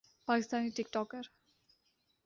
Pakistani 0.27 0.69
ٹک 0.75 0.87
talker 0.93 1.23